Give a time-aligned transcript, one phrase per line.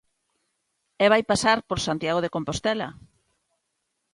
[1.03, 2.89] E vai pasar por Santiago de Compostela.